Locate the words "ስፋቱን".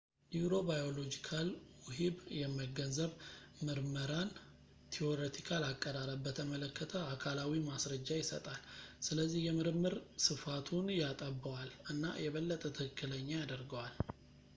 10.27-10.89